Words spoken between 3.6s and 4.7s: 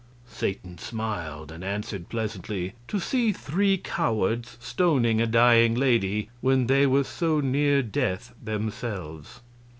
cowards